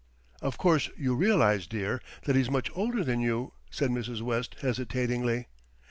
"Of 0.41 0.57
course 0.57 0.89
you 0.97 1.13
realise, 1.13 1.67
dear, 1.67 2.01
that 2.23 2.35
he's 2.35 2.49
much 2.49 2.71
older 2.73 3.03
than 3.03 3.19
you," 3.19 3.53
said 3.69 3.91
Mrs. 3.91 4.23
West 4.23 4.55
hesitatingly. 4.61 5.45